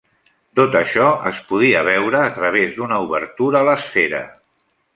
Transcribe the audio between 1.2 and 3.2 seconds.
es podia veure a través d'una